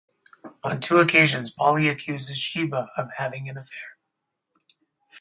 On 0.63 0.79
two 0.79 0.97
occasions, 0.97 1.51
Polly 1.51 1.87
accuses 1.87 2.35
Sheba 2.35 2.89
of 2.97 3.09
having 3.17 3.47
an 3.49 3.57
affair. 3.59 3.97